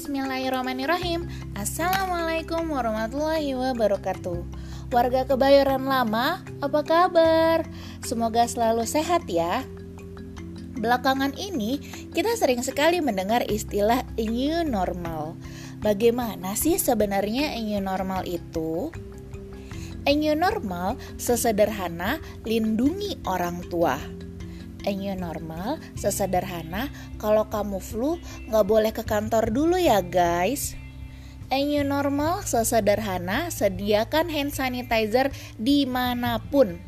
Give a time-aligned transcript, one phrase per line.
[0.00, 1.28] Bismillahirrahmanirrahim.
[1.52, 4.48] Assalamualaikum warahmatullahi wabarakatuh.
[4.88, 7.68] Warga Kebayoran Lama, apa kabar?
[8.00, 9.60] Semoga selalu sehat ya.
[10.72, 11.84] Belakangan ini
[12.16, 15.36] kita sering sekali mendengar istilah new normal.
[15.84, 18.88] Bagaimana sih sebenarnya new normal itu?
[20.08, 24.00] New normal sesederhana lindungi orang tua
[24.88, 26.88] new normal sesederhana
[27.20, 28.16] kalau kamu flu
[28.48, 30.78] nggak boleh ke kantor dulu ya guys.
[31.50, 36.78] New normal sesederhana sediakan hand sanitizer di mana pun.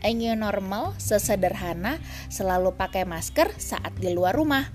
[0.00, 2.00] New normal sesederhana
[2.32, 4.72] selalu pakai masker saat di luar rumah.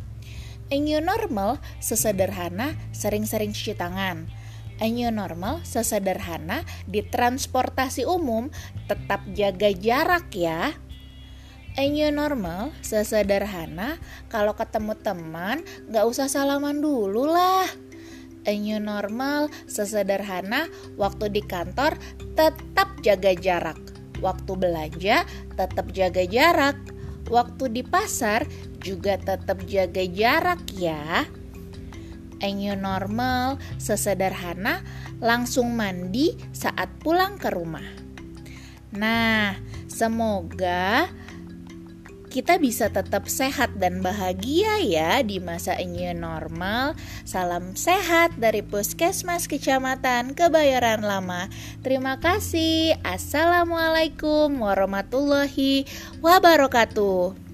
[0.69, 4.29] New normal sesederhana sering-sering cuci tangan.
[4.77, 8.53] New normal sesederhana di transportasi umum
[8.85, 10.77] tetap jaga jarak ya
[11.85, 14.01] new normal sesederhana
[14.33, 15.61] kalau ketemu teman
[15.93, 17.69] gak usah salaman dulu lah.
[18.47, 21.99] New normal sesederhana waktu di kantor
[22.33, 23.77] tetap jaga jarak.
[24.17, 26.79] Waktu belanja tetap jaga jarak.
[27.29, 28.47] Waktu di pasar
[28.81, 31.27] juga tetap jaga jarak ya.
[32.41, 34.81] New normal sesederhana
[35.21, 37.85] langsung mandi saat pulang ke rumah.
[38.95, 39.59] Nah,
[39.91, 41.11] semoga
[42.37, 46.93] kita bisa tetap sehat dan bahagia ya di masa ini normal.
[47.25, 51.49] Salam sehat dari Puskesmas Kecamatan Kebayoran Lama.
[51.81, 52.93] Terima kasih.
[53.01, 55.89] Assalamualaikum warahmatullahi
[56.21, 57.46] wabarakatuh.